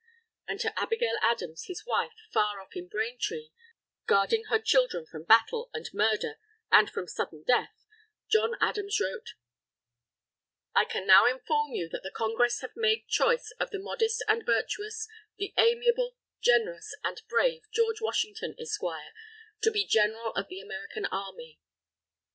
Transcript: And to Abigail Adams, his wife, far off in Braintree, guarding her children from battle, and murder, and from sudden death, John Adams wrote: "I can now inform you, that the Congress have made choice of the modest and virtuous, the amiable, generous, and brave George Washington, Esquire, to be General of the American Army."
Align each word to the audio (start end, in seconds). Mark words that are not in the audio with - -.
And 0.47 0.59
to 0.61 0.79
Abigail 0.79 1.17
Adams, 1.21 1.65
his 1.67 1.85
wife, 1.85 2.15
far 2.33 2.59
off 2.59 2.75
in 2.75 2.87
Braintree, 2.87 3.51
guarding 4.07 4.45
her 4.45 4.57
children 4.57 5.05
from 5.05 5.25
battle, 5.25 5.69
and 5.75 5.87
murder, 5.93 6.39
and 6.71 6.89
from 6.89 7.07
sudden 7.07 7.43
death, 7.45 7.85
John 8.27 8.55
Adams 8.59 8.99
wrote: 8.99 9.35
"I 10.73 10.85
can 10.85 11.05
now 11.05 11.27
inform 11.27 11.73
you, 11.73 11.87
that 11.89 12.01
the 12.01 12.09
Congress 12.09 12.61
have 12.61 12.75
made 12.75 13.07
choice 13.09 13.53
of 13.59 13.69
the 13.69 13.77
modest 13.77 14.23
and 14.27 14.43
virtuous, 14.43 15.07
the 15.37 15.53
amiable, 15.55 16.17
generous, 16.41 16.95
and 17.03 17.21
brave 17.29 17.65
George 17.71 18.01
Washington, 18.01 18.55
Esquire, 18.59 19.13
to 19.61 19.69
be 19.69 19.85
General 19.85 20.31
of 20.31 20.47
the 20.47 20.61
American 20.61 21.05
Army." 21.11 21.59